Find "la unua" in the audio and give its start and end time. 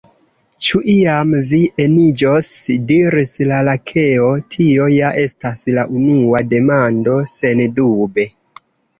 5.75-6.41